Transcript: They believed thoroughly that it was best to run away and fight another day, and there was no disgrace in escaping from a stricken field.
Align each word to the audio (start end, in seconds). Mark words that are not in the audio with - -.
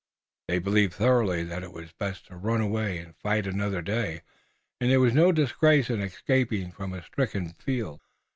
They 0.47 0.57
believed 0.57 0.95
thoroughly 0.95 1.43
that 1.43 1.61
it 1.61 1.71
was 1.73 1.93
best 1.93 2.25
to 2.25 2.35
run 2.35 2.59
away 2.59 2.97
and 2.97 3.15
fight 3.17 3.45
another 3.45 3.83
day, 3.83 4.23
and 4.79 4.89
there 4.89 4.99
was 4.99 5.13
no 5.13 5.31
disgrace 5.31 5.91
in 5.91 6.01
escaping 6.01 6.71
from 6.71 6.91
a 6.91 7.03
stricken 7.03 7.49
field. 7.53 8.01